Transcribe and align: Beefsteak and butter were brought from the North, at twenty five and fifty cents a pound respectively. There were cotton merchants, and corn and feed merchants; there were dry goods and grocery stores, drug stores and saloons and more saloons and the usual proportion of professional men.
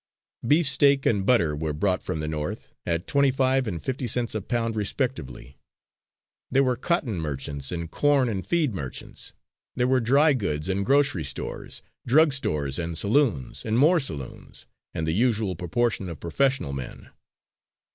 Beefsteak 0.47 1.05
and 1.05 1.27
butter 1.27 1.55
were 1.55 1.73
brought 1.73 2.01
from 2.01 2.21
the 2.21 2.27
North, 2.27 2.73
at 2.87 3.05
twenty 3.05 3.29
five 3.29 3.67
and 3.67 3.79
fifty 3.79 4.07
cents 4.07 4.33
a 4.33 4.41
pound 4.41 4.75
respectively. 4.75 5.59
There 6.49 6.63
were 6.63 6.75
cotton 6.75 7.19
merchants, 7.19 7.71
and 7.71 7.91
corn 7.91 8.27
and 8.27 8.43
feed 8.43 8.73
merchants; 8.73 9.33
there 9.75 9.85
were 9.87 9.99
dry 10.01 10.33
goods 10.33 10.67
and 10.69 10.83
grocery 10.83 11.23
stores, 11.23 11.83
drug 12.07 12.33
stores 12.33 12.79
and 12.79 12.97
saloons 12.97 13.61
and 13.63 13.77
more 13.77 13.99
saloons 13.99 14.65
and 14.91 15.07
the 15.07 15.11
usual 15.13 15.55
proportion 15.55 16.09
of 16.09 16.19
professional 16.19 16.73
men. 16.73 17.11